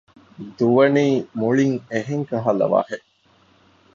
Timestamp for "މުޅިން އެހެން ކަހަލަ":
1.39-2.65